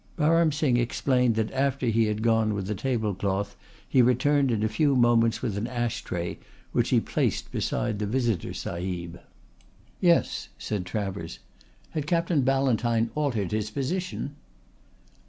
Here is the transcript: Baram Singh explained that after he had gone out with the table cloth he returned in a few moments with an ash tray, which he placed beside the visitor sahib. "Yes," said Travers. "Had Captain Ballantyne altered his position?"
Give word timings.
Baram 0.17 0.51
Singh 0.51 0.77
explained 0.77 1.35
that 1.35 1.51
after 1.51 1.85
he 1.85 2.05
had 2.05 2.23
gone 2.23 2.49
out 2.49 2.55
with 2.55 2.65
the 2.65 2.73
table 2.73 3.13
cloth 3.13 3.55
he 3.87 4.01
returned 4.01 4.49
in 4.49 4.63
a 4.63 4.67
few 4.67 4.95
moments 4.95 5.43
with 5.43 5.59
an 5.59 5.67
ash 5.67 6.01
tray, 6.03 6.39
which 6.71 6.89
he 6.89 6.99
placed 6.99 7.51
beside 7.51 7.99
the 7.99 8.07
visitor 8.07 8.51
sahib. 8.51 9.19
"Yes," 9.99 10.49
said 10.57 10.87
Travers. 10.87 11.37
"Had 11.91 12.07
Captain 12.07 12.41
Ballantyne 12.41 13.11
altered 13.13 13.51
his 13.51 13.69
position?" 13.69 14.37